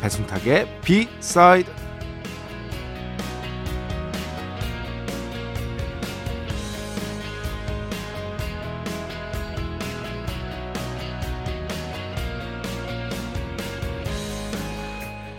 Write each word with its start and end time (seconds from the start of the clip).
배순탁의 0.00 0.80
비사이드 0.82 1.70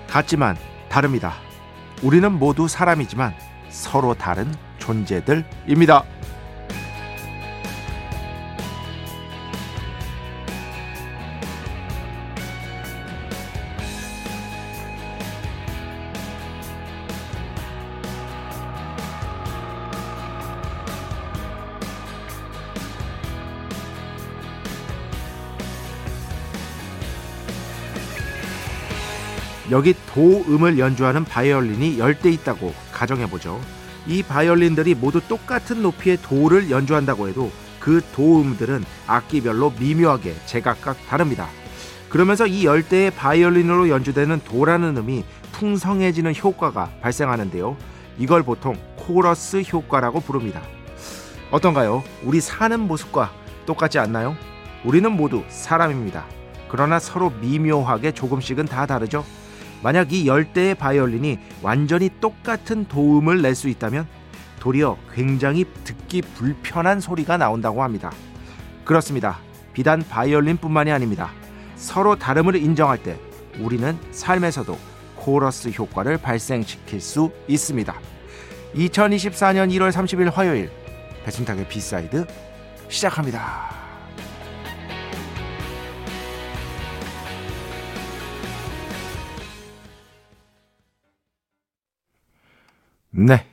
같지만 0.08 0.58
다릅니다. 0.90 1.36
우리는 2.04 2.32
모두 2.32 2.68
사람이지만 2.68 3.34
서로 3.70 4.14
다른 4.14 4.54
존재들입니다. 4.78 6.04
여기 29.72 29.96
도음을 30.14 30.78
연주하는 30.78 31.24
바이올린이 31.24 31.98
열대 31.98 32.30
있다고 32.30 32.74
가정해보죠. 32.92 33.60
이 34.06 34.22
바이올린들이 34.22 34.96
모두 34.96 35.22
똑같은 35.22 35.82
높이의 35.82 36.18
도를 36.22 36.70
연주한다고 36.70 37.30
해도 37.30 37.50
그 37.80 38.02
도음들은 38.14 38.84
악기별로 39.08 39.74
미묘하게 39.80 40.36
제각각 40.46 40.98
다릅니다. 41.08 41.48
그러면서 42.10 42.46
이 42.46 42.66
열대의 42.66 43.12
바이올린으로 43.12 43.88
연주되는 43.88 44.42
도라는 44.44 44.98
음이 44.98 45.24
풍성해지는 45.54 46.36
효과가 46.36 46.92
발생하는데요. 47.02 47.78
이걸 48.18 48.44
보통 48.44 48.76
코러스 48.98 49.62
효과라고 49.62 50.20
부릅니다. 50.20 50.62
어떤가요? 51.50 52.04
우리 52.24 52.42
사는 52.42 52.78
모습과 52.78 53.32
똑같지 53.66 54.00
않나요? 54.00 54.36
우리는 54.84 55.10
모두 55.10 55.44
사람입니다. 55.48 56.26
그러나 56.68 57.00
서로 57.00 57.30
미묘하게 57.30 58.12
조금씩은 58.12 58.66
다 58.66 58.86
다르죠. 58.86 59.24
만약 59.84 60.14
이 60.14 60.28
열대의 60.28 60.76
바이올린이 60.76 61.40
완전히 61.62 62.10
똑같은 62.20 62.86
도움을 62.88 63.42
낼 63.42 63.56
수 63.56 63.68
있다면 63.70 64.08
도리어 64.60 64.98
굉장히 65.14 65.66
듣기 65.84 66.22
불편한 66.22 67.00
소리가 67.00 67.38
나온다고 67.38 67.84
합니다. 67.84 68.12
그렇습니다. 68.86 69.40
비단 69.74 70.04
바이올린뿐만이 70.08 70.92
아닙니다. 70.92 71.32
서로 71.76 72.16
다름을 72.16 72.56
인정할 72.56 73.02
때 73.02 73.20
우리는 73.60 73.98
삶에서도 74.12 74.78
코러스 75.16 75.70
효과를 75.70 76.18
발생시킬 76.18 77.02
수 77.02 77.32
있습니다. 77.48 77.94
2024년 78.76 79.72
1월 79.72 79.92
30일 79.92 80.32
화요일 80.32 80.72
배순탁의 81.26 81.68
비사이드 81.68 82.26
시작합니다. 82.88 83.81
네. 93.24 93.48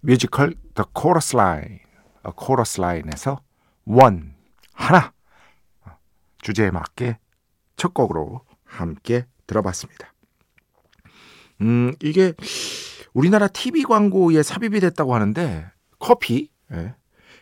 뮤지컬 0.00 0.54
The 0.74 0.86
Chorus 0.98 1.36
Line, 1.36 1.80
A 2.26 2.32
Chorus 2.38 2.80
Line에서 2.80 3.42
One, 3.84 4.30
하나 4.72 5.12
주제에 6.40 6.70
맞게 6.70 7.18
첫 7.76 7.92
곡으로 7.92 8.40
함께 8.64 9.26
들어봤습니다. 9.46 10.14
음, 11.60 11.92
이게 12.02 12.32
우리나라 13.12 13.46
TV 13.46 13.82
광고에 13.82 14.42
삽입이 14.42 14.80
됐다고 14.80 15.14
하는데 15.14 15.70
커피, 15.98 16.48
예, 16.72 16.94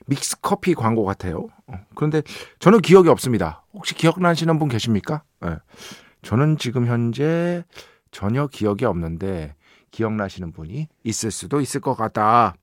믹스 0.07 0.41
커피 0.41 0.75
광고 0.75 1.05
같아요. 1.05 1.47
어, 1.69 1.75
그런데 1.95 2.23
저는 2.59 2.81
기억이 2.81 3.09
없습니다. 3.09 3.65
혹시 3.73 3.95
기억나시는 3.95 4.59
분 4.59 4.69
계십니까? 4.69 5.23
예, 5.45 5.59
저는 6.23 6.59
지금 6.59 6.87
현재 6.87 7.63
전혀 8.11 8.49
기억이 8.49 8.85
없는데 8.85 9.55
기억나시는 9.99 10.53
분이 10.53 10.87
있을 11.03 11.33
수도 11.33 11.61
있을 11.61 11.81
것 11.81 11.95
같다. 11.95 12.55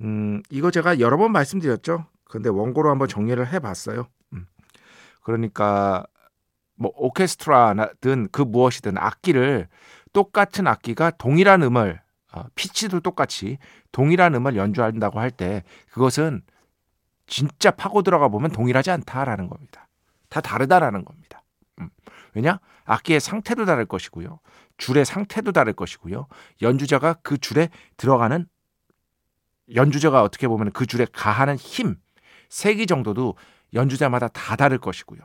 음, 0.00 0.42
이거 0.50 0.72
제가 0.72 0.98
여러 0.98 1.16
번 1.16 1.30
말씀드렸죠. 1.30 2.06
근데 2.24 2.48
원고로 2.48 2.90
한번 2.90 3.06
정리를 3.06 3.52
해봤어요. 3.52 4.08
음. 4.32 4.46
그러니까 5.22 6.04
뭐 6.74 6.90
오케스트라든 6.96 8.28
그 8.32 8.42
무엇이든 8.42 8.98
악기를 8.98 9.68
똑같은 10.12 10.66
악기가 10.66 11.10
동일한 11.12 11.62
음을 11.62 12.00
어, 12.32 12.44
피치도 12.56 12.98
똑같이 13.00 13.58
동일한 13.92 14.34
음을 14.34 14.56
연주한다고 14.56 15.20
할 15.20 15.30
때 15.30 15.62
그것은 15.92 16.42
진짜 17.26 17.70
파고 17.70 18.02
들어가 18.02 18.26
보면 18.26 18.50
동일하지 18.50 18.90
않다라는 18.90 19.48
겁니다. 19.48 19.86
다 20.28 20.40
다르다라는 20.40 21.04
겁니다. 21.04 21.44
음. 21.80 21.90
왜냐? 22.34 22.58
악기의 22.84 23.20
상태도 23.20 23.66
다를 23.66 23.86
것이고요. 23.86 24.40
줄의 24.82 25.04
상태도 25.04 25.52
다를 25.52 25.74
것이고요. 25.74 26.26
연주자가 26.60 27.14
그 27.22 27.38
줄에 27.38 27.68
들어가는 27.96 28.46
연주자가 29.76 30.24
어떻게 30.24 30.48
보면 30.48 30.72
그 30.72 30.86
줄에 30.86 31.06
가하는 31.12 31.54
힘, 31.54 31.94
세기 32.48 32.88
정도도 32.88 33.36
연주자마다 33.74 34.26
다 34.26 34.56
다를 34.56 34.78
것이고요. 34.78 35.20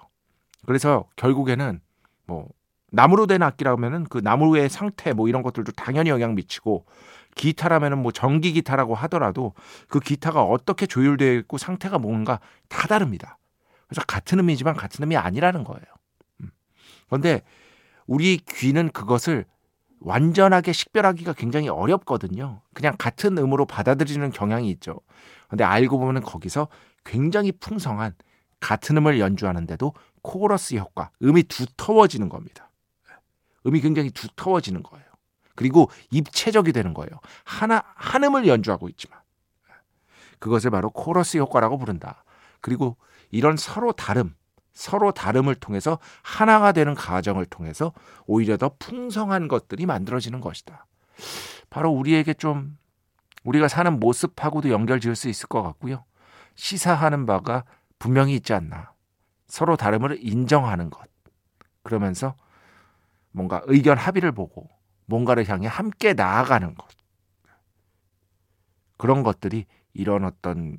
그래서 0.67 1.09
결국에는 1.15 1.81
뭐 2.27 2.47
나무로 2.91 3.25
된 3.25 3.41
악기라면은 3.41 4.03
그 4.03 4.19
나무의 4.19 4.69
상태 4.69 5.11
뭐 5.11 5.27
이런 5.27 5.41
것들도 5.41 5.71
당연히 5.71 6.11
영향 6.11 6.35
미치고 6.35 6.85
기타라면은 7.33 7.97
뭐 7.97 8.11
전기 8.11 8.53
기타라고 8.53 8.93
하더라도 8.93 9.55
그 9.87 9.99
기타가 9.99 10.43
어떻게 10.43 10.85
조율되어 10.85 11.33
있고 11.39 11.57
상태가 11.57 11.97
뭔가 11.97 12.39
다 12.69 12.87
다릅니다. 12.87 13.39
그래서 13.87 14.03
같은 14.05 14.37
음이지만 14.37 14.75
같은 14.75 15.03
음이 15.03 15.17
아니라는 15.17 15.63
거예요. 15.63 15.85
음. 16.41 16.51
그런데 17.07 17.41
우리 18.07 18.37
귀는 18.37 18.89
그것을 18.89 19.45
완전하게 19.99 20.73
식별하기가 20.73 21.33
굉장히 21.33 21.69
어렵거든요. 21.69 22.61
그냥 22.73 22.95
같은 22.97 23.37
음으로 23.37 23.65
받아들이는 23.65 24.31
경향이 24.31 24.69
있죠. 24.71 25.01
근데 25.49 25.63
알고 25.63 25.97
보면 25.99 26.23
거기서 26.23 26.67
굉장히 27.03 27.51
풍성한 27.51 28.13
같은 28.59 28.97
음을 28.97 29.19
연주하는데도 29.19 29.93
코러스 30.21 30.75
효과, 30.75 31.11
음이 31.21 31.43
두터워지는 31.43 32.29
겁니다. 32.29 32.69
음이 33.65 33.81
굉장히 33.81 34.09
두터워지는 34.11 34.83
거예요. 34.83 35.05
그리고 35.55 35.89
입체적이 36.11 36.71
되는 36.71 36.93
거예요. 36.93 37.09
하나 37.43 37.83
한 37.95 38.23
음을 38.23 38.47
연주하고 38.47 38.89
있지만 38.89 39.19
그것을 40.39 40.69
바로 40.69 40.89
코러스 40.89 41.37
효과라고 41.37 41.77
부른다. 41.77 42.23
그리고 42.61 42.97
이런 43.31 43.57
서로 43.57 43.91
다름, 43.91 44.35
서로 44.77 45.11
다름을 45.11 45.55
통해서 45.55 45.97
하나가 46.21 46.71
되는 46.71 46.93
과정을 46.93 47.47
통해서 47.47 47.93
오히려 48.27 48.57
더 48.57 48.75
풍성한 48.77 49.47
것들이 49.47 49.87
만들어지는 49.87 50.39
것이다. 50.39 50.85
바로 51.71 51.89
우리에게 51.89 52.35
좀 52.35 52.77
우리가 53.43 53.69
사는 53.69 53.99
모습하고도 53.99 54.69
연결 54.69 54.99
지을 54.99 55.15
수 55.15 55.29
있을 55.29 55.47
것 55.47 55.63
같고요. 55.63 56.05
시사하는 56.53 57.25
바가 57.25 57.63
분명히 57.97 58.35
있지 58.35 58.53
않나. 58.53 58.93
서로 59.47 59.77
다름을 59.77 60.19
인정하는 60.21 60.91
것. 60.91 61.09
그러면서 61.81 62.35
뭔가 63.31 63.63
의견 63.65 63.97
합의를 63.97 64.31
보고 64.31 64.69
뭔가를 65.07 65.49
향해 65.49 65.65
함께 65.67 66.13
나아가는 66.13 66.75
것. 66.75 66.87
그런 68.97 69.23
것들이 69.23 69.65
이런 69.93 70.23
어떤 70.23 70.77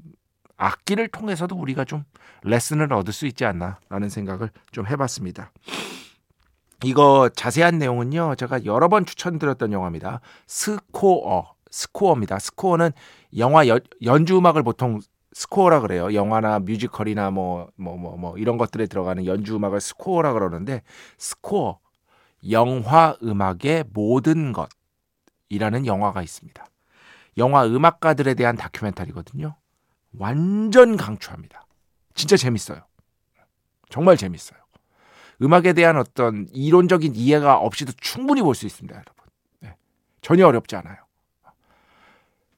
악기를 0.58 1.08
통해서도 1.08 1.56
우리가 1.56 1.84
좀 1.84 2.05
레슨을 2.43 2.93
얻을 2.93 3.12
수 3.12 3.26
있지 3.26 3.44
않나라는 3.46 4.10
생각을 4.10 4.50
좀 4.70 4.87
해봤습니다. 4.87 5.50
이거 6.84 7.28
자세한 7.34 7.78
내용은요. 7.78 8.34
제가 8.37 8.64
여러 8.64 8.88
번 8.88 9.06
추천드렸던 9.06 9.72
영화입니다. 9.72 10.20
스코어. 10.46 11.55
스코어입니다. 11.70 12.38
스코어는 12.38 12.93
영화 13.38 13.66
여, 13.69 13.81
연주 14.02 14.37
음악을 14.38 14.62
보통 14.62 15.00
스코어라 15.32 15.81
그래요. 15.81 16.14
영화나 16.14 16.58
뮤지컬이나 16.58 17.31
뭐 17.31 17.69
뭐 17.76 17.96
뭐 17.96 18.16
뭐 18.16 18.38
이런 18.38 18.58
것들에 18.58 18.87
들어가는 18.87 19.26
연주 19.26 19.56
음악을 19.56 19.81
스코어라 19.81 20.32
그러는데 20.32 20.82
스코어 21.19 21.78
영화 22.50 23.16
음악의 23.22 23.84
모든 23.93 24.52
것이라는 24.52 25.87
영화가 25.87 26.22
있습니다. 26.22 26.66
영화 27.37 27.66
음악가들에 27.66 28.34
대한 28.34 28.56
다큐멘터리거든요. 28.56 29.55
완전 30.16 30.96
강추합니다. 30.96 31.66
진짜 32.14 32.37
재밌어요. 32.37 32.82
정말 33.88 34.16
재밌어요. 34.16 34.58
음악에 35.40 35.72
대한 35.72 35.96
어떤 35.96 36.49
이론적인 36.52 37.14
이해가 37.14 37.58
없이도 37.58 37.93
충분히 38.00 38.43
볼 38.43 38.55
수 38.55 38.66
있습니다, 38.66 38.94
여러분. 38.94 39.14
네. 39.60 39.76
전혀 40.20 40.46
어렵지 40.46 40.76
않아요. 40.76 40.96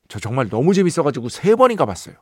저 0.08 0.18
정말 0.18 0.48
너무 0.48 0.74
재밌어가지고 0.74 1.28
세 1.28 1.54
번인가 1.54 1.86
봤어요. 1.86 2.16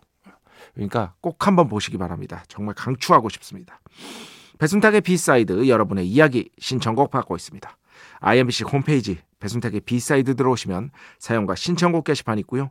그러니까 0.74 1.14
꼭 1.20 1.46
한번 1.46 1.68
보시기 1.68 1.96
바랍니다. 1.96 2.44
정말 2.48 2.74
강추하고 2.74 3.28
싶습니다. 3.30 3.80
배순탁의 4.58 5.00
B 5.00 5.14
side 5.14 5.68
여러분의 5.68 6.06
이야기 6.06 6.50
신청곡 6.58 7.10
받고 7.10 7.36
있습니다. 7.36 7.78
IMBC 8.20 8.64
홈페이지 8.64 9.18
배순탁의 9.40 9.80
B 9.80 9.91
side 9.91 10.34
들어오시면 10.34 10.90
사연과 11.18 11.54
신청곡 11.54 12.04
게시판 12.04 12.38
있고요. 12.40 12.70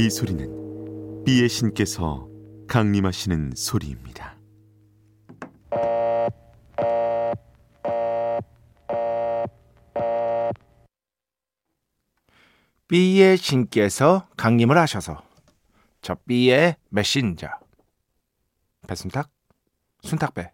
이 0.00 0.08
소리는 0.08 1.24
비의 1.26 1.46
신께서 1.50 2.26
강림하시는 2.68 3.52
소리입니다. 3.54 4.34
B의 12.88 13.36
신께서 13.36 14.26
강림을 14.38 14.78
하셔서 14.78 15.22
저 16.00 16.14
B의 16.26 16.76
메신저 16.88 17.48
배순탁, 18.86 19.28
순탁배, 20.00 20.50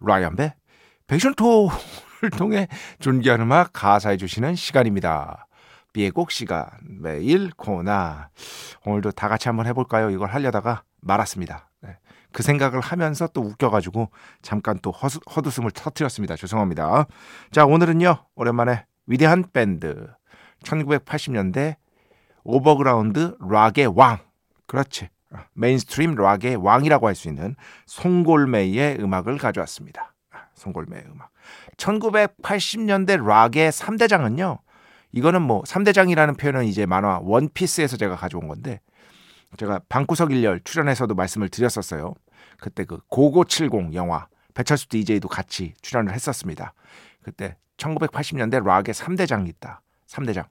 라이언배, 0.00 0.54
백션토를 1.08 2.30
통해 2.38 2.68
존귀한 3.00 3.40
음악 3.40 3.72
가사해 3.72 4.16
주시는 4.16 4.54
시간입니다. 4.54 5.48
B의 5.92 6.10
곡 6.10 6.30
시간 6.30 6.66
매일 6.82 7.50
코나 7.56 8.30
오늘도 8.84 9.12
다 9.12 9.28
같이 9.28 9.48
한번 9.48 9.66
해볼까요? 9.66 10.10
이걸 10.10 10.28
하려다가 10.28 10.82
말았습니다. 11.00 11.70
네. 11.82 11.96
그 12.32 12.42
생각을 12.42 12.80
하면서 12.80 13.26
또 13.28 13.40
웃겨가지고 13.40 14.10
잠깐 14.42 14.78
또 14.82 14.90
허수, 14.90 15.18
헛웃음을 15.34 15.70
터뜨렸습니다. 15.72 16.36
죄송합니다. 16.36 17.06
자 17.50 17.64
오늘은요 17.64 18.24
오랜만에 18.36 18.84
위대한 19.06 19.44
밴드 19.52 20.08
1980년대 20.62 21.76
overground 22.44 23.36
락의 23.40 23.88
왕. 23.96 24.18
그렇지. 24.66 25.08
mainstream 25.54 26.14
락의 26.14 26.56
왕이라고 26.56 27.06
할 27.06 27.14
수 27.14 27.28
있는 27.28 27.54
송골매의 27.86 28.98
음악을 29.00 29.38
가져왔습니다. 29.38 30.14
송골매의 30.54 31.04
음악. 31.12 31.30
1980년대 31.76 33.24
락의 33.24 33.72
3대장은요. 33.72 34.58
이거는 35.12 35.42
뭐 35.42 35.62
3대장이라는 35.62 36.38
표현은 36.38 36.64
이제 36.66 36.86
만화 36.86 37.18
원피스에서 37.22 37.96
제가 37.96 38.16
가져온 38.16 38.48
건데 38.48 38.80
제가 39.56 39.80
방구석 39.88 40.32
일열 40.32 40.60
출연해서도 40.64 41.14
말씀을 41.14 41.48
드렸었어요. 41.48 42.14
그때 42.58 42.84
그 42.84 43.00
고고 43.08 43.44
70 43.44 43.94
영화 43.94 44.28
배철수 44.54 44.88
DJ도 44.88 45.28
같이 45.28 45.74
출연을 45.82 46.12
했었습니다. 46.12 46.72
그때 47.22 47.56
1980년대 47.76 48.64
락의 48.64 48.94
3대장이 48.94 49.48
있다. 49.48 49.82
3대장. 50.06 50.46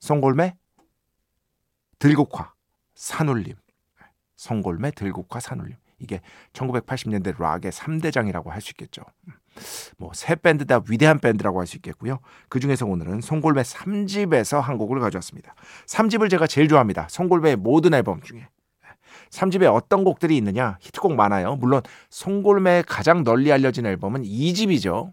송골매, 0.00 0.54
들국화, 1.98 2.52
산울림. 2.94 3.56
송골매, 4.36 4.92
들국화, 4.92 5.40
산울림. 5.40 5.76
이게 5.98 6.20
1980년대 6.52 7.40
락의 7.40 7.72
3대장이라고 7.72 8.48
할 8.48 8.60
수 8.60 8.70
있겠죠. 8.70 9.02
뭐세 9.98 10.34
밴드 10.36 10.66
다 10.66 10.80
위대한 10.88 11.18
밴드라고 11.18 11.60
할 11.60 11.66
수 11.66 11.76
있겠고요. 11.76 12.20
그 12.48 12.60
중에서 12.60 12.86
오늘은 12.86 13.20
송골매 13.20 13.62
3집에서 13.62 14.60
한 14.60 14.78
곡을 14.78 15.00
가져왔습니다. 15.00 15.54
3집을 15.86 16.30
제가 16.30 16.46
제일 16.46 16.68
좋아합니다. 16.68 17.06
송골매의 17.10 17.56
모든 17.56 17.94
앨범 17.94 18.22
중에. 18.22 18.48
3집에 19.30 19.72
어떤 19.72 20.04
곡들이 20.04 20.36
있느냐? 20.38 20.78
히트곡 20.80 21.14
많아요. 21.14 21.56
물론 21.56 21.82
송골매의 22.10 22.84
가장 22.84 23.24
널리 23.24 23.52
알려진 23.52 23.84
앨범은 23.84 24.22
2집이죠. 24.22 25.12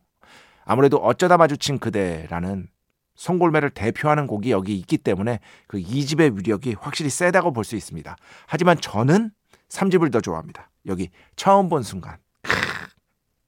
아무래도 0.64 0.98
어쩌다 0.98 1.38
마주친 1.38 1.80
그대라는 1.80 2.70
송골매를 3.16 3.70
대표하는 3.72 4.28
곡이 4.28 4.52
여기 4.52 4.78
있기 4.78 4.98
때문에 4.98 5.40
그 5.68 5.78
2집의 5.80 6.38
위력이 6.38 6.76
확실히 6.80 7.10
세다고 7.10 7.52
볼 7.52 7.64
수 7.64 7.76
있습니다. 7.76 8.16
하지만 8.48 8.80
저는 8.80 9.32
3집을 9.70 10.12
더 10.12 10.22
좋아합니다. 10.22 10.70
여기 10.88 11.10
처음 11.36 11.70
본 11.70 11.84
순간. 11.84 12.18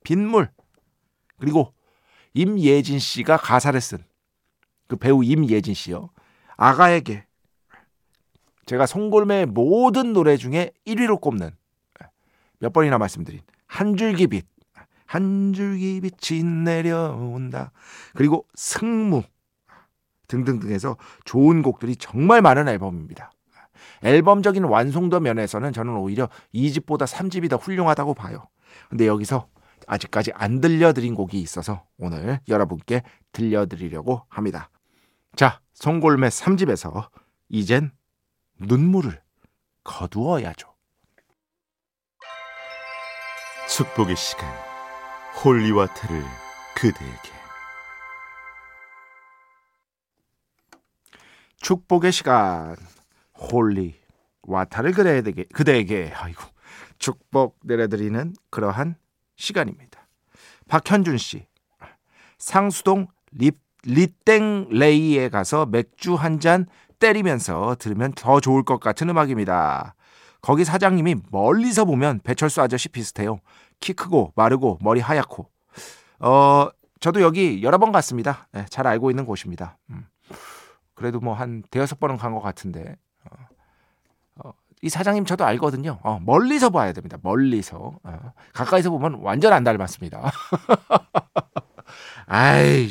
빗물. 0.03 0.49
그리고 1.39 1.73
임예진 2.33 2.99
씨가 2.99 3.37
가사를 3.37 3.79
쓴 3.79 3.99
그 4.87 4.95
배우 4.95 5.23
임예진 5.23 5.73
씨요. 5.73 6.09
아가에게 6.55 7.25
제가 8.65 8.85
송골매의 8.85 9.45
모든 9.47 10.13
노래 10.13 10.37
중에 10.37 10.71
1위로 10.85 11.21
꼽는 11.21 11.51
몇 12.59 12.73
번이나 12.73 12.97
말씀드린 12.97 13.41
한 13.67 13.95
줄기 13.95 14.27
빛. 14.27 14.45
한 15.05 15.53
줄기 15.53 16.01
빛이 16.01 16.43
내려온다. 16.43 17.71
그리고 18.13 18.45
승무. 18.55 19.23
등등등해서 20.27 20.97
좋은 21.23 21.61
곡들이 21.61 21.95
정말 21.95 22.41
많은 22.41 22.67
앨범입니다. 22.67 23.31
앨범적인 24.03 24.65
완성도 24.65 25.21
면에서는 25.21 25.71
저는 25.71 25.95
오히려 25.95 26.27
2집보다 26.53 27.07
3집이 27.07 27.49
더 27.49 27.55
훌륭하다고 27.55 28.13
봐요. 28.13 28.49
근데 28.89 29.07
여기서 29.07 29.47
아직까지 29.87 30.31
안 30.35 30.61
들려드린 30.61 31.15
곡이 31.15 31.39
있어서 31.41 31.85
오늘 31.97 32.39
여러분께 32.47 33.01
들려드리려고 33.31 34.23
합니다. 34.29 34.69
자, 35.35 35.61
송골매 35.73 36.27
3집에서 36.27 37.09
이젠 37.49 37.91
눈물을 38.59 39.19
거두어야죠. 39.83 40.75
축복의 43.69 44.15
시간 44.15 44.47
holy 45.43 45.68
water를 45.68 46.23
그대에게 46.75 47.37
축복의 51.61 52.11
시간 52.11 52.75
holy 53.35 53.99
water를 54.43 54.93
그대에게 54.93 55.43
그대에게 55.53 56.13
아이고 56.15 56.41
축복 56.97 57.59
내려드리는 57.63 58.33
그러한 58.49 58.95
시간입니다. 59.37 60.07
박현준 60.67 61.17
씨 61.17 61.47
상수동 62.37 63.07
리, 63.31 63.51
리땡 63.83 64.67
레이에 64.69 65.29
가서 65.29 65.65
맥주 65.65 66.15
한 66.15 66.39
잔 66.39 66.65
때리면서 66.99 67.75
들으면 67.79 68.11
더 68.13 68.39
좋을 68.39 68.63
것 68.63 68.79
같은 68.79 69.07
음악입니다. 69.09 69.93
거기 70.41 70.65
사장님이 70.65 71.15
멀리서 71.31 71.85
보면 71.85 72.21
배철수 72.23 72.61
아저씨 72.61 72.89
비슷해요. 72.89 73.39
키 73.79 73.93
크고 73.93 74.33
마르고 74.35 74.79
머리 74.81 74.99
하얗고 74.99 75.49
어 76.19 76.69
저도 76.99 77.21
여기 77.21 77.61
여러 77.61 77.77
번 77.77 77.91
갔습니다. 77.91 78.47
네, 78.51 78.65
잘 78.69 78.87
알고 78.87 79.11
있는 79.11 79.25
곳입니다. 79.25 79.77
음. 79.91 80.05
그래도 80.95 81.19
뭐 81.19 81.35
한 81.35 81.61
대여섯 81.69 81.99
번은 81.99 82.17
간 82.17 82.33
것 82.33 82.41
같은데 82.41 82.95
이 84.81 84.89
사장님 84.89 85.25
저도 85.25 85.43
알거든요. 85.45 85.99
어, 86.03 86.19
멀리서 86.19 86.69
봐야 86.69 86.93
됩니다. 86.93 87.17
멀리서 87.21 87.99
어, 88.03 88.33
가까이서 88.53 88.89
보면 88.91 89.15
완전 89.21 89.53
안 89.53 89.63
닮았습니다. 89.63 90.31
아이 92.27 92.89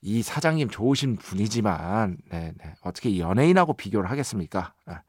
이 0.00 0.22
사장님 0.22 0.68
좋으신 0.68 1.16
분이지만 1.16 2.18
네, 2.30 2.52
네. 2.56 2.74
어떻게 2.82 3.18
연예인하고 3.18 3.72
비교를 3.74 4.10
하겠습니까? 4.10 4.74
아, 4.86 5.02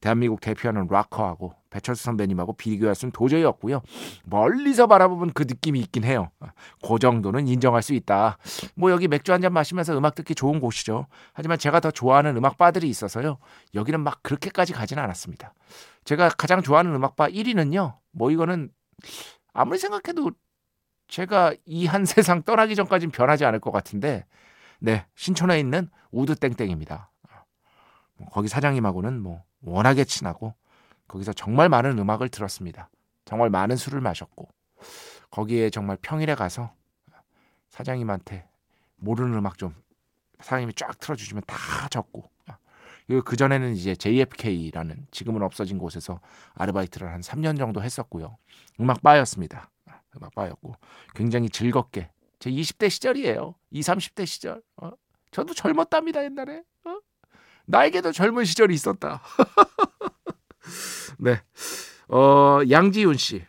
대한민국 0.00 0.40
대표하는 0.40 0.88
락커하고 0.90 1.54
배철수 1.72 2.04
선배님하고 2.04 2.52
비교할 2.52 2.94
수는 2.94 3.12
도저히 3.12 3.42
없고요. 3.44 3.80
멀리서 4.24 4.86
바라보면 4.86 5.32
그 5.32 5.44
느낌이 5.44 5.80
있긴 5.80 6.04
해요. 6.04 6.30
그 6.86 6.98
정도는 6.98 7.48
인정할 7.48 7.82
수 7.82 7.94
있다. 7.94 8.36
뭐 8.76 8.90
여기 8.90 9.08
맥주 9.08 9.32
한 9.32 9.40
잔 9.42 9.52
마시면서 9.52 9.96
음악 9.96 10.14
듣기 10.14 10.34
좋은 10.34 10.60
곳이죠. 10.60 11.06
하지만 11.32 11.58
제가 11.58 11.80
더 11.80 11.90
좋아하는 11.90 12.36
음악 12.36 12.58
바들이 12.58 12.88
있어서요. 12.88 13.38
여기는 13.74 13.98
막 14.00 14.22
그렇게까지 14.22 14.72
가지는 14.72 15.02
않았습니다. 15.02 15.54
제가 16.04 16.28
가장 16.28 16.62
좋아하는 16.62 16.94
음악 16.94 17.16
바 17.16 17.28
1위는요. 17.28 17.96
뭐 18.12 18.30
이거는 18.30 18.70
아무리 19.54 19.78
생각해도 19.78 20.30
제가 21.08 21.54
이 21.66 21.86
한 21.86 22.04
세상 22.06 22.42
떠나기 22.42 22.74
전까지는 22.76 23.10
변하지 23.12 23.44
않을 23.46 23.60
것 23.60 23.70
같은데, 23.72 24.24
네 24.78 25.06
신촌에 25.16 25.58
있는 25.58 25.88
우드 26.10 26.34
땡땡입니다. 26.36 27.10
뭐 28.18 28.28
거기 28.28 28.48
사장님하고는 28.48 29.20
뭐 29.20 29.42
워낙에 29.62 30.04
친하고 30.04 30.54
거기서 31.08 31.32
정말 31.32 31.68
많은 31.68 31.98
음악을 31.98 32.28
들었습니다. 32.28 32.88
정말 33.24 33.50
많은 33.50 33.76
술을 33.76 34.00
마셨고 34.00 34.48
거기에 35.30 35.70
정말 35.70 35.96
평일에 36.00 36.34
가서 36.34 36.74
사장님한테 37.68 38.46
모르는 38.96 39.34
음악 39.34 39.58
좀 39.58 39.74
사장님이 40.40 40.74
쫙 40.74 40.98
틀어주시면 40.98 41.44
다 41.46 41.88
적고 41.88 42.30
그 43.24 43.36
전에는 43.36 43.74
이제 43.74 43.94
JFK라는 43.94 45.06
지금은 45.10 45.42
없어진 45.42 45.78
곳에서 45.78 46.20
아르바이트를 46.54 47.12
한 47.12 47.20
3년 47.20 47.58
정도 47.58 47.82
했었고요. 47.82 48.38
음악 48.80 49.02
바였습니다. 49.02 49.70
음악 50.16 50.34
바였고 50.34 50.74
굉장히 51.14 51.48
즐겁게 51.48 52.10
제 52.38 52.50
20대 52.50 52.90
시절이에요. 52.90 53.54
20, 53.70 53.94
30대 53.94 54.26
시절. 54.26 54.62
어? 54.76 54.90
저도 55.30 55.54
젊었답니다 55.54 56.24
옛날에. 56.24 56.62
어? 56.84 56.98
나에게도 57.66 58.12
젊은 58.12 58.44
시절이 58.44 58.74
있었다. 58.74 59.22
네. 61.22 61.40
어, 62.08 62.60
양지윤 62.68 63.16
씨. 63.16 63.44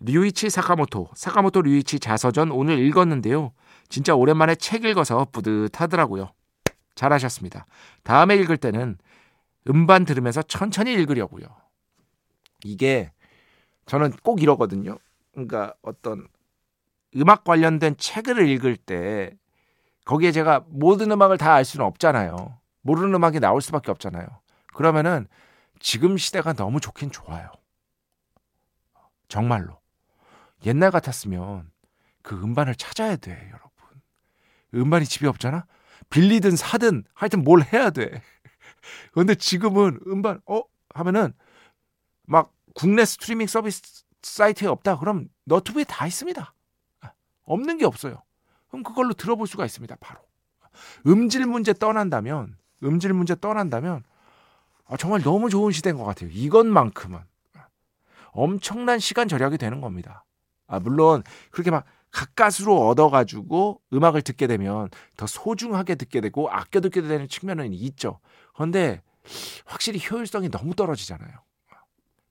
류이치 0.00 0.48
사카모토, 0.50 1.10
사카모토 1.14 1.62
류이치 1.62 2.00
자서전 2.00 2.50
오늘 2.50 2.78
읽었는데요. 2.78 3.52
진짜 3.90 4.14
오랜만에 4.14 4.54
책 4.54 4.84
읽어서 4.84 5.26
뿌듯하더라고요. 5.30 6.32
잘하셨습니다. 6.94 7.66
다음에 8.02 8.36
읽을 8.36 8.56
때는 8.56 8.96
음반 9.68 10.06
들으면서 10.06 10.42
천천히 10.42 10.94
읽으려고요. 10.94 11.46
이게 12.64 13.12
저는 13.84 14.12
꼭 14.22 14.42
이러거든요. 14.42 14.96
그러니까 15.32 15.74
어떤 15.82 16.26
음악 17.14 17.44
관련된 17.44 17.96
책을 17.98 18.48
읽을 18.48 18.76
때 18.76 19.36
거기에 20.06 20.32
제가 20.32 20.64
모든 20.68 21.10
음악을 21.10 21.36
다 21.36 21.52
알 21.52 21.64
수는 21.64 21.84
없잖아요. 21.84 22.58
모르는 22.80 23.14
음악이 23.14 23.40
나올 23.40 23.60
수밖에 23.60 23.90
없잖아요. 23.90 24.26
그러면은 24.74 25.26
지금 25.80 26.16
시대가 26.16 26.52
너무 26.52 26.80
좋긴 26.80 27.10
좋아요. 27.10 27.50
정말로. 29.28 29.80
옛날 30.64 30.90
같았으면 30.90 31.70
그 32.22 32.34
음반을 32.42 32.74
찾아야 32.74 33.16
돼, 33.16 33.32
여러분. 33.50 33.70
음반이 34.74 35.04
집에 35.06 35.26
없잖아? 35.26 35.66
빌리든 36.10 36.56
사든 36.56 37.04
하여튼 37.14 37.44
뭘 37.44 37.62
해야 37.72 37.90
돼. 37.90 38.22
근데 39.12 39.34
지금은 39.34 40.00
음반, 40.06 40.40
어? 40.46 40.62
하면은 40.90 41.32
막 42.24 42.52
국내 42.74 43.04
스트리밍 43.04 43.46
서비스 43.46 44.04
사이트에 44.22 44.68
없다. 44.68 44.98
그럼 44.98 45.28
너튜브에 45.44 45.84
다 45.84 46.06
있습니다. 46.06 46.52
없는 47.44 47.78
게 47.78 47.84
없어요. 47.84 48.22
그럼 48.68 48.82
그걸로 48.82 49.14
들어볼 49.14 49.46
수가 49.46 49.64
있습니다. 49.64 49.96
바로. 50.00 50.20
음질 51.06 51.46
문제 51.46 51.72
떠난다면, 51.72 52.56
음질 52.82 53.12
문제 53.12 53.34
떠난다면 53.34 54.02
아, 54.88 54.96
정말 54.96 55.22
너무 55.22 55.50
좋은 55.50 55.72
시대인 55.72 55.96
것 55.96 56.04
같아요. 56.04 56.30
이것만큼은 56.32 57.18
엄청난 58.32 58.98
시간 58.98 59.28
절약이 59.28 59.58
되는 59.58 59.80
겁니다. 59.80 60.24
아, 60.66 60.78
물론 60.78 61.22
그렇게 61.50 61.70
막 61.70 61.84
가까스로 62.10 62.88
얻어가지고 62.88 63.80
음악을 63.92 64.22
듣게 64.22 64.46
되면 64.46 64.88
더 65.16 65.26
소중하게 65.26 65.96
듣게 65.96 66.20
되고 66.20 66.48
아껴 66.50 66.80
듣게 66.80 67.02
되는 67.02 67.28
측면은 67.28 67.72
있죠. 67.72 68.20
그런데 68.54 69.02
확실히 69.64 70.00
효율성이 70.08 70.50
너무 70.50 70.74
떨어지잖아요. 70.74 71.30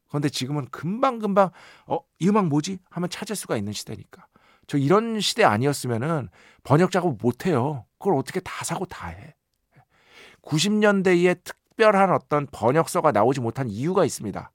그런데 0.08 0.30
지금은 0.30 0.68
금방금방 0.70 1.52
어, 1.88 2.00
이 2.20 2.30
음악 2.30 2.48
뭐지? 2.48 2.80
하면 2.90 3.10
찾을 3.10 3.36
수가 3.36 3.58
있는 3.58 3.74
시대니까. 3.74 4.28
저 4.68 4.78
이런 4.78 5.20
시대 5.20 5.44
아니었으면은 5.44 6.30
번역 6.64 6.92
작업 6.92 7.18
못 7.22 7.46
해요. 7.46 7.86
그걸 8.00 8.16
어떻게 8.16 8.40
다 8.40 8.64
사고 8.64 8.86
다 8.86 9.08
해. 9.08 9.36
90년대에 10.42 11.44
특 11.44 11.58
별한 11.78 12.12
어떤 12.12 12.48
번역서가 12.52 13.12
나오지 13.12 13.42
못한 13.42 13.70
이유가 13.70 14.06
있습니다. 14.06 14.52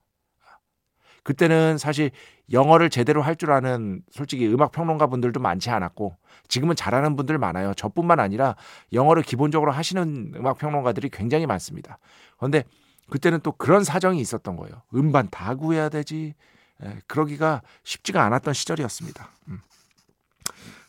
그때는 1.23 1.77
사실 1.77 2.11
영어를 2.51 2.89
제대로 2.91 3.21
할 3.23 3.37
줄 3.37 3.53
아는 3.53 4.03
솔직히 4.11 4.47
음악 4.49 4.73
평론가 4.73 5.07
분들도 5.07 5.39
많지 5.39 5.71
않았고 5.71 6.17
지금은 6.49 6.77
잘하는 6.77 7.15
분들 7.17 7.39
많아요. 7.39 7.75
저뿐만 7.75 8.21
아니라 8.21 8.57
영어를 8.93 9.23
기본적으로 9.23 9.71
하시는 9.73 10.33
음악 10.35 10.59
평론가들이 10.59 11.11
굉장히 11.11 11.47
많습니다. 11.47 11.99
그런데 12.39 12.65
그때는 13.11 13.41
또 13.41 13.53
그런 13.53 13.85
사정이 13.85 14.21
있었던 14.21 14.57
거예요. 14.57 14.83
음반 14.95 15.29
다 15.31 15.55
구해야 15.55 15.89
되지. 15.89 16.35
에, 16.83 16.99
그러기가 17.07 17.63
쉽지가 17.85 18.25
않았던 18.25 18.55
시절이었습니다. 18.55 19.29
음. 19.49 19.61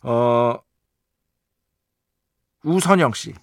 어, 0.03 0.57
우선영 2.63 3.13
씨. 3.13 3.33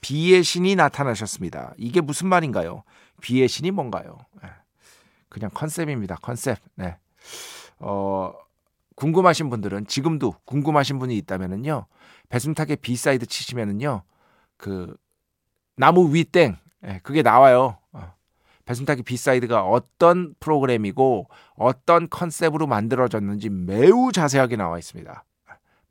비의 0.00 0.42
신이 0.42 0.76
나타나셨습니다. 0.76 1.74
이게 1.76 2.00
무슨 2.00 2.28
말인가요? 2.28 2.84
B의 3.20 3.48
신이 3.48 3.70
뭔가요? 3.70 4.18
네. 4.42 4.48
그냥 5.28 5.50
컨셉입니다. 5.52 6.16
컨셉. 6.16 6.58
네. 6.74 6.96
어, 7.78 8.32
궁금하신 8.94 9.50
분들은 9.50 9.86
지금도 9.86 10.34
궁금하신 10.44 10.98
분이 10.98 11.16
있다면은요. 11.18 11.86
배순탁의 12.28 12.76
B 12.76 12.86
side 12.86 13.26
치시면은요. 13.26 14.02
그 14.56 14.96
나무 15.76 16.12
위땡 16.12 16.56
네, 16.80 17.00
그게 17.02 17.22
나와요. 17.22 17.78
어. 17.92 18.12
배순탁의 18.64 19.02
B 19.04 19.13
side가 19.13 19.64
어떤 19.64 20.34
프로그램이고 20.40 21.28
어떤 21.56 22.08
컨셉으로 22.10 22.66
만들어졌는지 22.66 23.48
매우 23.48 24.12
자세하게 24.12 24.56
나와 24.56 24.78
있습니다. 24.78 25.24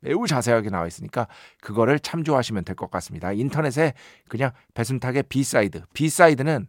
매우 0.00 0.26
자세하게 0.26 0.70
나와 0.70 0.86
있으니까 0.86 1.26
그거를 1.60 1.98
참조하시면 1.98 2.64
될 2.64 2.76
것 2.76 2.90
같습니다. 2.90 3.32
인터넷에 3.32 3.94
그냥 4.28 4.52
배순탁의 4.74 5.24
B 5.24 5.34
side. 5.34 5.82
B 5.92 6.00
side는 6.00 6.68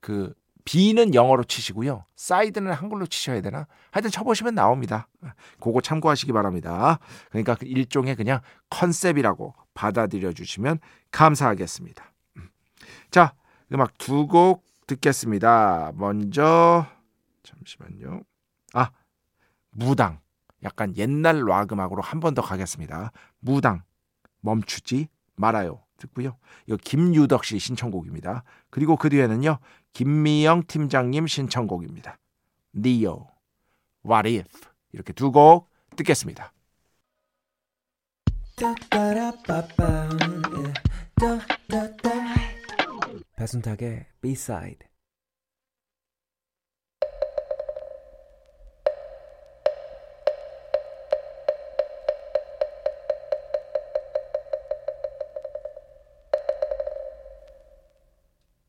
그 0.00 0.34
B는 0.64 1.14
영어로 1.14 1.44
치시고요. 1.44 2.04
사이드는 2.16 2.72
한글로 2.72 3.06
치셔야 3.06 3.40
되나? 3.40 3.68
하여튼 3.92 4.10
쳐보시면 4.10 4.56
나옵니다. 4.56 5.06
그거 5.60 5.80
참고하시기 5.80 6.32
바랍니다. 6.32 6.98
그러니까 7.30 7.54
그 7.54 7.66
일종의 7.66 8.16
그냥 8.16 8.40
컨셉이라고 8.70 9.54
받아들여 9.74 10.32
주시면 10.32 10.80
감사하겠습니다. 11.12 12.12
자, 13.12 13.32
음악 13.72 13.96
두 13.96 14.26
곡 14.26 14.64
듣겠습니다. 14.88 15.92
먼저 15.94 16.86
잠시만요. 17.44 18.22
아, 18.74 18.90
무당. 19.70 20.18
약간 20.62 20.96
옛날 20.96 21.44
락 21.46 21.72
음악으로 21.72 22.02
한 22.02 22.20
번 22.20 22.34
더 22.34 22.42
가겠습니다. 22.42 23.12
무당 23.40 23.82
멈추지 24.40 25.08
말아요. 25.36 25.82
듣고요. 25.98 26.36
이거 26.66 26.76
김유덕 26.76 27.44
씨 27.44 27.58
신청곡입니다. 27.58 28.44
그리고 28.70 28.96
그 28.96 29.08
뒤에는요. 29.08 29.58
김미영 29.92 30.64
팀장님 30.66 31.26
신청곡입니다. 31.26 32.18
니오 32.74 33.26
What 34.04 34.28
If 34.38 34.68
이렇게 34.92 35.12
두 35.12 35.30
곡 35.32 35.68
듣겠습니다. 35.96 36.52
배순탁의 43.36 44.06
B-side 44.20 44.88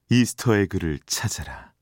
이스터 0.10 0.56
에그를 0.56 1.00
찾아라. 1.06 1.74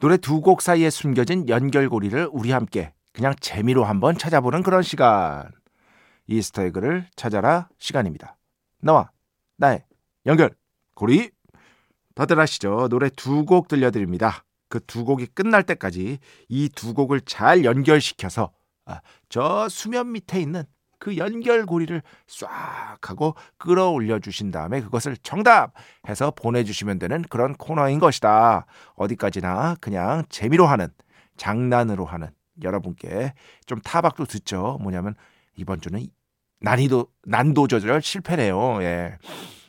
노래 0.00 0.16
두 0.16 0.40
곡 0.40 0.62
사이에 0.62 0.88
숨겨진 0.90 1.48
연결고리를 1.48 2.28
우리 2.32 2.50
함께 2.52 2.94
그냥 3.12 3.34
재미로 3.40 3.84
한번 3.84 4.16
찾아보는 4.16 4.62
그런 4.62 4.82
시간. 4.82 5.50
이스터에그를 6.26 7.08
찾아라 7.16 7.68
시간입니다. 7.78 8.36
나와 8.80 9.10
나의 9.56 9.84
연결고리. 10.26 11.30
다들 12.14 12.38
아시죠? 12.40 12.88
노래 12.88 13.08
두 13.10 13.44
곡 13.44 13.68
들려드립니다. 13.68 14.44
그 14.68 14.80
두 14.86 15.04
곡이 15.04 15.26
끝날 15.34 15.64
때까지 15.64 16.18
이 16.48 16.68
두 16.70 16.94
곡을 16.94 17.22
잘 17.22 17.64
연결시켜서 17.64 18.52
아, 18.86 19.00
저 19.28 19.68
수면 19.68 20.12
밑에 20.12 20.40
있는 20.40 20.64
그 21.00 21.16
연결고리를 21.16 22.00
싹 22.28 22.48
하고 23.02 23.34
끌어올려 23.58 24.20
주신 24.20 24.52
다음에 24.52 24.80
그것을 24.82 25.16
정답 25.16 25.72
해서 26.08 26.30
보내주시면 26.30 27.00
되는 27.00 27.22
그런 27.22 27.54
코너인 27.54 27.98
것이다. 27.98 28.66
어디까지나 28.94 29.76
그냥 29.80 30.24
재미로 30.28 30.66
하는 30.66 30.88
장난으로 31.36 32.04
하는 32.04 32.28
여러분께 32.62 33.32
좀 33.66 33.80
타박도 33.80 34.26
듣죠. 34.26 34.78
뭐냐면 34.82 35.14
이번 35.56 35.80
주는 35.80 36.06
난이도 36.60 37.06
난도 37.24 37.66
조절 37.66 38.02
실패네요. 38.02 38.82
예. 38.82 39.16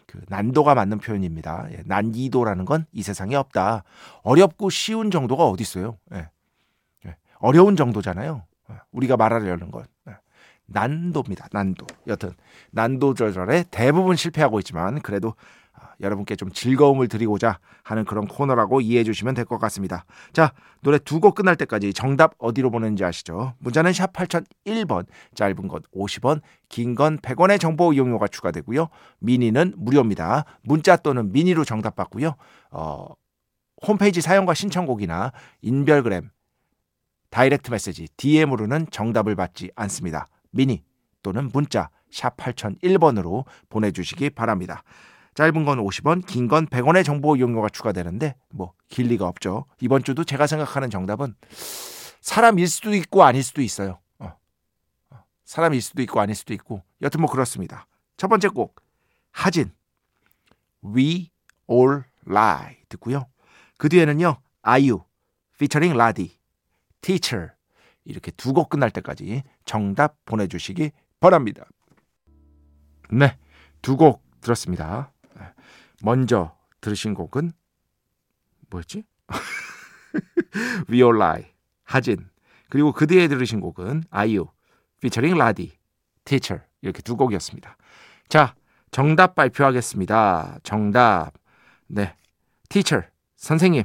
그 0.06 0.20
난도가 0.28 0.76
맞는 0.76 0.98
표현입니다. 1.00 1.68
예. 1.72 1.82
난이도라는 1.86 2.66
건 2.66 2.86
이 2.92 3.02
세상에 3.02 3.36
없다. 3.36 3.84
어렵고 4.24 4.70
쉬운 4.70 5.10
정도가 5.10 5.46
어디 5.48 5.62
있어요? 5.62 5.98
예. 6.14 6.28
예. 7.06 7.16
어려운 7.40 7.78
정도잖아요. 7.78 8.44
예. 8.70 8.76
우리가 8.92 9.16
말하려는 9.16 9.72
건 9.72 9.86
예. 10.10 10.18
난도입니다. 10.74 11.48
난도. 11.52 11.86
여튼 12.08 12.32
난도 12.72 13.14
조절에 13.14 13.66
대부분 13.72 14.16
실패하고 14.16 14.60
있지만 14.60 15.02
그래도 15.02 15.36
아, 15.74 15.94
여러분께 16.02 16.36
좀 16.36 16.52
즐거움을 16.52 17.08
드리고자 17.08 17.60
하는 17.84 18.04
그런 18.06 18.28
코너라고 18.28 18.82
이해해 18.82 19.04
주시면 19.06 19.34
될 19.36 19.46
것 19.46 19.58
같습니다. 19.58 20.06
자, 20.34 20.52
노래 20.82 21.00
두 21.00 21.20
곡 21.22 21.34
끝날 21.36 21.56
때까지 21.56 21.94
정답 21.94 22.34
어디로 22.40 22.72
보내는지 22.72 23.04
아시죠? 23.06 23.54
문자는 23.60 23.94
샵 23.94 24.12
8001번, 24.14 25.06
짧은 25.34 25.68
건 25.68 25.82
50원, 25.96 26.42
긴 26.70 26.96
건 26.96 27.18
100원의 27.20 27.60
정보 27.60 27.94
이용료가 27.94 28.28
추가되고요. 28.28 28.90
미니는 29.20 29.74
무료입니다. 29.78 30.44
문자 30.62 30.98
또는 30.98 31.32
미니로 31.32 31.64
정답 31.64 31.96
받고요. 31.96 32.36
어, 32.72 33.08
홈페이지 33.88 34.20
사용과 34.22 34.54
신청곡이나 34.54 35.32
인별그램, 35.62 36.30
다이렉트 37.32 37.72
메시지, 37.72 38.08
DM으로는 38.18 38.88
정답을 38.92 39.36
받지 39.36 39.72
않습니다. 39.76 40.28
미니 40.52 40.84
또는 41.24 41.50
문자 41.54 41.90
샵 42.10 42.36
8001번으로 42.38 43.46
보내주시기 43.70 44.32
바랍니다. 44.32 44.84
짧은 45.34 45.64
건 45.64 45.80
50원, 45.80 46.26
긴 46.26 46.48
건 46.50 46.68
100원의 46.68 47.06
정보 47.06 47.36
이용료가 47.36 47.70
추가되는데 47.70 48.36
뭐 48.50 48.74
길 48.90 49.08
리가 49.08 49.26
없죠. 49.28 49.66
이번 49.80 50.04
주도 50.04 50.24
제가 50.26 50.46
생각하는 50.48 50.90
정답은 50.90 51.34
사람일 52.20 52.68
수도 52.68 52.94
있고 52.94 53.24
아닐 53.24 53.42
수도 53.42 53.62
있어요. 53.62 54.00
어. 54.20 54.34
어. 55.10 55.24
사람일 55.46 55.82
수도 55.82 56.02
있고 56.04 56.20
아닐 56.20 56.36
수도 56.36 56.54
있고 56.54 56.84
여튼 57.02 57.22
뭐 57.22 57.30
그렇습니다. 57.32 57.88
첫 58.18 58.28
번째 58.28 58.50
곡 58.50 58.82
하진 59.32 59.72
We 60.84 61.32
All 61.72 62.04
Lie 62.28 62.76
듣고요. 62.90 63.26
그 63.78 63.88
뒤에는요 63.90 64.38
아이유 64.62 65.04
featuring 65.56 65.98
라디 65.98 66.38
Teacher 67.00 67.52
이렇게 68.06 68.32
두 68.32 68.54
곡 68.54 68.70
끝날 68.70 68.92
때까지 68.92 69.44
정답 69.66 70.18
보내주시기 70.26 70.92
바랍니다. 71.20 71.66
네, 73.12 73.38
두 73.82 73.96
곡 73.98 74.24
들었습니다. 74.42 75.12
먼저 76.04 76.58
들으신 76.82 77.14
곡은 77.14 77.52
뭐였지? 78.70 79.04
Lie, 80.90 81.46
하진. 81.84 82.30
그리고 82.70 82.92
그 82.92 83.06
뒤에 83.08 83.28
들으신 83.28 83.60
곡은 83.60 84.04
아이유, 84.10 84.48
featuring 84.98 85.38
라디, 85.38 85.78
Teacher 86.26 86.64
이렇게 86.82 87.02
두 87.02 87.16
곡이었습니다. 87.18 87.78
자, 88.30 88.56
정답 88.92 89.36
발표하겠습니다. 89.36 90.60
정답. 90.64 91.34
네, 91.88 92.16
Teacher, 92.70 93.10
선생님. 93.36 93.84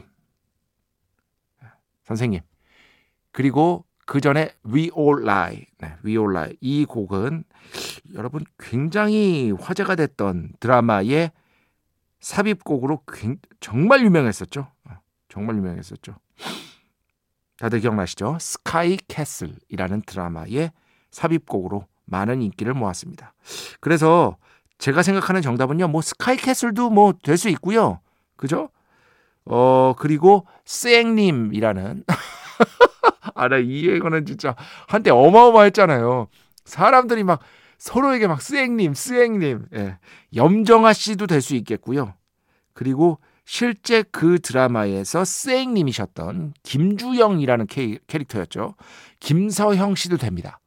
선생님. 2.04 2.40
그리고 3.32 3.85
그 4.06 4.20
전에 4.20 4.50
We 4.64 4.90
All 4.96 5.28
Lie, 5.28 5.66
네, 5.78 5.94
We 6.04 6.12
All 6.16 6.34
Lie 6.34 6.56
이 6.60 6.84
곡은 6.84 7.44
여러분 8.14 8.44
굉장히 8.58 9.50
화제가 9.52 9.96
됐던 9.96 10.52
드라마의 10.60 11.32
삽입곡으로 12.20 13.02
정말 13.60 14.02
유명했었죠. 14.04 14.68
어, 14.84 14.90
정말 15.28 15.56
유명했었죠. 15.56 16.14
다들 17.58 17.80
기억나시죠? 17.80 18.38
스카이 18.40 18.96
캐슬이라는 19.08 20.02
드라마의 20.06 20.72
삽입곡으로 21.10 21.86
많은 22.04 22.42
인기를 22.42 22.74
모았습니다. 22.74 23.34
그래서 23.80 24.36
제가 24.78 25.02
생각하는 25.02 25.42
정답은요. 25.42 25.88
뭐 25.88 26.02
스카이 26.02 26.36
캐슬도 26.36 26.90
뭐 26.90 27.12
될 27.12 27.36
수 27.36 27.48
있고요. 27.48 28.00
그죠? 28.36 28.68
어 29.46 29.94
그리고 29.98 30.46
쌩님이라는 30.64 32.04
아 33.36 33.48
나 33.48 33.58
이 33.58 33.88
얘기는 33.88 34.26
진짜 34.26 34.56
한때 34.88 35.10
어마어마했잖아요. 35.10 36.28
사람들이 36.64 37.24
막 37.24 37.40
서로에게 37.78 38.26
막 38.26 38.40
스앵님, 38.42 38.94
스앵님, 38.94 39.66
예. 39.74 39.98
염정아 40.34 40.92
씨도 40.92 41.26
될 41.26 41.42
수 41.42 41.54
있겠고요. 41.56 42.14
그리고 42.72 43.18
실제 43.44 44.02
그 44.02 44.38
드라마에서 44.40 45.24
스앵님이셨던 45.24 46.54
김주영이라는 46.62 47.66
캐, 47.68 47.98
캐릭터였죠. 48.06 48.74
김서형 49.20 49.94
씨도 49.94 50.16
됩니다. 50.16 50.58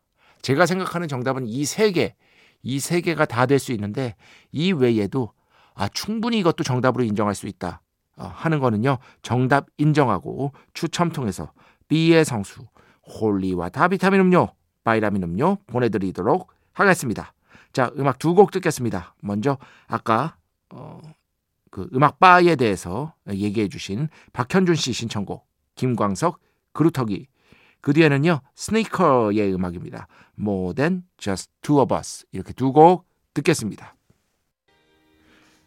제가 0.42 0.66
생각하는 0.66 1.08
정답은 1.08 1.46
이 1.48 1.66
세 1.66 1.92
개, 1.92 2.16
이 2.64 2.80
세 2.80 3.02
개가 3.02 3.26
다 3.26 3.46
될 3.46 3.60
수 3.60 3.72
있는데 3.74 4.16
이 4.52 4.72
외에도 4.72 5.34
아 5.76 5.88
충분히 5.90 6.40
이것도 6.40 6.64
정답으로 6.64 7.04
인정할 7.04 7.36
수 7.36 7.48
있다 7.48 7.82
어, 8.18 8.32
하는 8.34 8.60
거는요. 8.60 8.98
정답 9.22 9.68
인정하고 9.78 10.52
추첨 10.74 11.10
통해서 11.12 11.52
B의 11.90 12.24
성수, 12.24 12.62
holy 13.06 13.70
water 13.70 13.92
비타민 13.92 14.22
음료, 14.22 14.48
바이라민 14.86 15.22
음료 15.24 15.58
보내드리도록 15.68 16.52
하겠습니다. 16.72 17.34
자, 17.74 17.92
음악 17.98 18.18
두 18.20 18.34
곡 18.34 18.52
듣겠습니다. 18.52 19.16
먼저 19.22 19.58
아까 19.88 20.38
어, 20.70 21.02
그 21.72 21.90
음악 21.94 22.20
바에 22.20 22.56
대해서 22.56 23.14
얘기해 23.28 23.68
주신 23.68 24.08
박현준 24.34 24.76
씨 24.76 24.94
신청곡 24.94 25.48
김광석 25.76 26.40
그루터기 26.74 27.28
그 27.82 27.94
뒤에는요 27.94 28.42
스니커의 28.56 29.54
음악입니다. 29.54 30.08
More 30.40 30.74
Than 30.76 31.04
Just 31.18 31.52
Two 31.62 31.80
of 31.82 31.94
Us 31.96 32.26
이렇게 32.32 32.54
두 32.54 32.72
곡 32.72 33.08
듣겠습니다. 33.34 33.96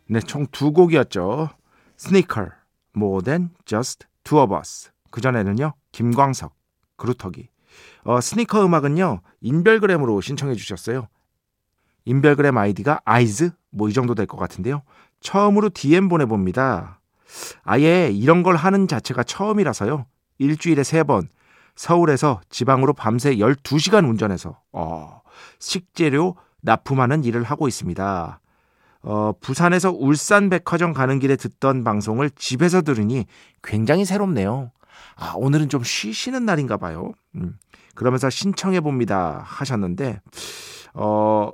네, 0.08 0.20
총 0.20 0.46
두 0.50 0.72
곡이었죠. 0.72 1.50
스니커, 1.96 2.48
More 2.96 3.24
Than 3.24 3.50
Just 3.64 4.06
Two 4.24 4.40
of 4.40 4.54
Us. 4.54 4.91
그 5.12 5.20
전에는요 5.20 5.74
김광석 5.92 6.52
그루터기 6.96 7.48
어, 8.02 8.20
스니커 8.20 8.64
음악은요 8.66 9.20
인별그램으로 9.42 10.20
신청해 10.20 10.56
주셨어요. 10.56 11.06
인별그램 12.04 12.58
아이디가 12.58 13.00
아이즈 13.04 13.50
뭐 13.70 13.88
이 13.88 13.92
정도 13.92 14.14
될 14.16 14.26
것 14.26 14.36
같은데요. 14.36 14.82
처음으로 15.20 15.70
DM 15.70 16.08
보내봅니다. 16.08 17.00
아예 17.62 18.10
이런 18.10 18.42
걸 18.42 18.56
하는 18.56 18.88
자체가 18.88 19.22
처음이라서요. 19.22 20.06
일주일에 20.38 20.82
세 20.82 21.04
번 21.04 21.28
서울에서 21.76 22.40
지방으로 22.50 22.92
밤새 22.92 23.36
12시간 23.36 24.06
운전해서 24.08 24.58
어, 24.72 25.22
식재료 25.58 26.36
납품하는 26.60 27.24
일을 27.24 27.44
하고 27.44 27.68
있습니다. 27.68 28.40
어, 29.04 29.32
부산에서 29.40 29.90
울산 29.90 30.50
백화점 30.50 30.92
가는 30.92 31.18
길에 31.18 31.36
듣던 31.36 31.82
방송을 31.84 32.30
집에서 32.30 32.82
들으니 32.82 33.26
굉장히 33.62 34.04
새롭네요. 34.04 34.70
아, 35.16 35.32
오늘은 35.36 35.68
좀 35.68 35.82
쉬시는 35.82 36.44
날인가 36.44 36.76
봐요. 36.76 37.12
음. 37.34 37.58
그러면서 37.94 38.30
신청해 38.30 38.80
봅니다 38.80 39.42
하셨는데 39.44 40.20
어 40.94 41.52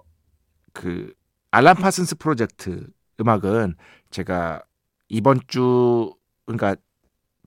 그 0.74 1.12
알람 1.50 1.76
파슨스 1.78 2.16
프로젝트 2.18 2.86
음악은 3.20 3.74
제가 4.10 4.62
이번 5.08 5.40
주 5.48 6.14
그러니까 6.46 6.76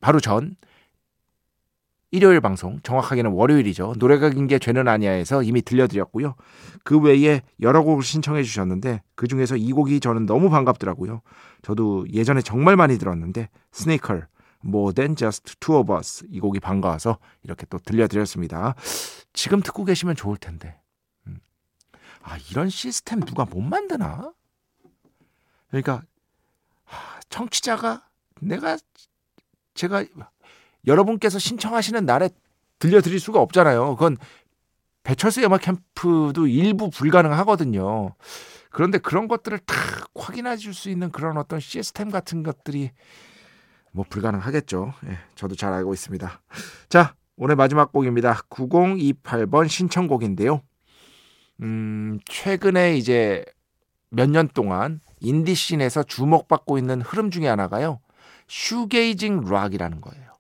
바로 0.01 0.19
전 0.19 0.57
일요일 2.13 2.41
방송 2.41 2.81
정확하게는 2.81 3.31
월요일이죠. 3.31 3.93
노래가 3.97 4.29
긴 4.31 4.47
게 4.47 4.59
죄는 4.59 4.89
아니야에서 4.89 5.43
이미 5.43 5.61
들려드렸고요. 5.61 6.35
그 6.83 6.99
외에 6.99 7.41
여러 7.61 7.83
곡을 7.83 8.03
신청해 8.03 8.43
주셨는데 8.43 9.01
그 9.15 9.27
중에서 9.29 9.55
이 9.55 9.71
곡이 9.71 10.01
저는 10.01 10.25
너무 10.25 10.49
반갑더라고요. 10.49 11.21
저도 11.61 12.05
예전에 12.11 12.41
정말 12.41 12.75
많이 12.75 12.97
들었는데 12.97 13.47
스네이컬 13.71 14.27
More 14.65 14.93
Than 14.93 15.15
Just 15.15 15.56
Two 15.60 15.78
of 15.80 15.93
Us 15.93 16.26
이 16.30 16.39
곡이 16.39 16.60
반가워서 16.60 17.17
이렇게 17.43 17.65
또 17.67 17.78
들려드렸습니다. 17.78 18.76
지금 19.34 19.62
듣고 19.62 19.86
계시면 19.86 20.15
좋을 20.15 20.38
텐데. 20.38 20.80
음. 21.28 21.39
아 22.21 22.38
이런 22.50 22.69
시스템 22.69 23.21
누가 23.21 23.45
못 23.45 23.62
만드나? 23.62 24.34
그러니까 25.69 26.04
청취자가 27.30 28.08
내가 28.41 28.78
제가 29.74 30.06
여러분께서 30.86 31.39
신청하시는 31.39 32.06
날에 32.06 32.30
들려드릴 32.80 33.19
수가 33.19 33.39
없잖아요. 33.39 33.95
그건 33.95 34.17
배철수 35.04 35.41
음악 35.41 35.62
캠프도 35.62 36.47
일부 36.47 36.89
불가능하거든요. 36.89 38.15
그런데 38.69 38.97
그런 38.97 39.28
것들을 39.28 39.58
다 39.60 39.76
확인해 40.15 40.58
줄 40.58 40.74
수 40.74 40.89
있는 40.89 41.12
그런 41.12 41.38
어떤 41.38 41.60
시스템 41.60 42.10
같은 42.10 42.43
것들이 42.43 42.91
뭐 43.91 44.06
불가능하겠죠. 44.10 44.93
예, 45.08 45.17
저도 45.36 45.56
잘 45.56 45.73
알고 45.73 45.93
있습니다. 45.93 46.41
자, 46.89 47.15
오늘 47.36 47.56
마지막 47.56 47.91
곡입니다. 47.91 48.41
9028번 48.49 49.67
신청곡인데요. 49.67 50.62
음, 51.62 52.19
최근에 52.25 52.97
이제 52.97 53.43
몇 54.10 54.30
년 54.30 54.47
동안 54.49 54.99
인디씬에서 55.21 56.04
주목받고 56.04 56.77
있는 56.77 57.01
흐름 57.01 57.32
중에 57.32 57.47
하나가요. 57.47 57.99
shoegazing 58.47 59.41
rock이라는 59.41 60.01
거예요. 60.01 60.32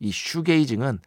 이 0.00 0.10
shoegazing은 0.10 0.98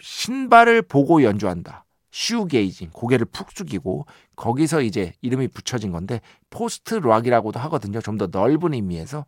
신발을 0.00 0.82
보고 0.82 1.22
연주한다. 1.22 1.84
shoegazing 2.10 2.90
고개를 2.92 3.26
푹 3.26 3.52
숙이고 3.52 4.06
거기서 4.36 4.82
이제 4.82 5.12
이름이 5.22 5.48
붙여진 5.48 5.92
건데 5.92 6.20
post 6.50 6.94
rock이라고도 6.94 7.58
하거든요. 7.60 8.00
좀 8.00 8.18
더 8.18 8.26
넓은 8.26 8.74
의미에서 8.74 9.24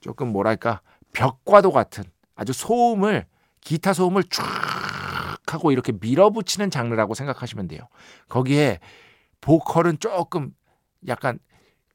조금 0.00 0.28
뭐랄까 0.28 0.80
벽과도 1.12 1.72
같은 1.72 2.04
아주 2.34 2.52
소음을 2.52 3.26
기타 3.60 3.92
소음을 3.92 4.22
쫙 4.24 4.44
하고 5.50 5.72
이렇게 5.72 5.92
밀어붙이는 5.92 6.70
장르라고 6.70 7.14
생각하시면 7.14 7.68
돼요. 7.68 7.80
거기에 8.28 8.78
보컬은 9.40 9.98
조금 9.98 10.52
약간 11.06 11.38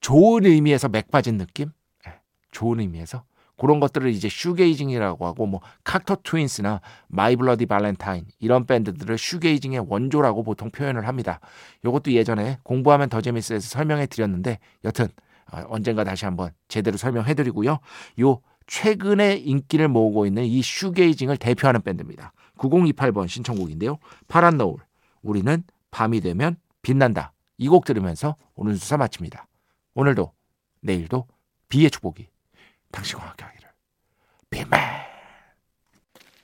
좋은 0.01 0.45
의미에서 0.45 0.89
맥 0.89 1.12
빠진 1.12 1.38
느낌? 1.38 1.69
예, 2.07 2.19
좋은 2.51 2.79
의미에서 2.79 3.23
그런 3.57 3.79
것들을 3.79 4.09
이제 4.09 4.29
shoegazing이라고 4.29 5.25
하고 5.25 5.45
뭐 5.45 5.61
Cocteau 5.84 6.17
Twins나 6.23 6.82
My 7.08 7.36
Bloody 7.36 7.65
Valentine 7.65 8.25
이런 8.39 8.65
밴드들을 8.65 9.17
shoegazing의 9.17 9.86
원조라고 9.87 10.43
보통 10.43 10.69
표현을 10.71 11.07
합니다. 11.07 11.39
이것도 11.85 12.11
예전에 12.13 12.59
공부하면 12.63 13.09
더 13.09 13.21
재밌어서 13.21 13.59
설명해 13.59 14.07
드렸는데 14.07 14.59
여튼 14.83 15.07
어, 15.51 15.63
언젠가 15.67 16.03
다시 16.03 16.25
한번 16.25 16.51
제대로 16.67 16.97
설명해 16.97 17.33
드리고요. 17.35 17.79
요 18.21 18.41
최근에 18.65 19.35
인기를 19.35 19.87
모으고 19.87 20.25
있는 20.25 20.45
이 20.45 20.61
shoegazing을 20.62 21.38
대표하는 21.37 21.81
밴드입니다. 21.81 22.33
9028번 22.57 23.27
신청곡인데요. 23.27 23.97
파란 24.27 24.57
노을 24.57 24.77
우리는 25.21 25.63
밤이 25.91 26.21
되면 26.21 26.57
빛난다. 26.81 27.33
이 27.57 27.67
곡 27.67 27.85
들으면서 27.85 28.35
오늘 28.55 28.77
수사 28.77 28.97
마칩니다. 28.97 29.47
오늘도 29.93 30.31
내일도 30.81 31.27
B의 31.69 31.91
축복이 31.91 32.33
당신과 32.93 33.27
함께 33.27 33.43
하기를. 33.43 33.69
비맨 34.49 34.69